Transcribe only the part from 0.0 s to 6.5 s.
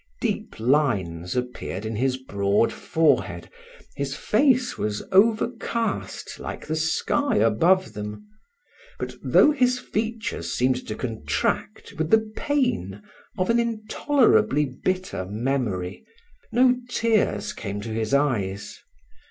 Deep lines appeared in his broad forehead, his face was overcast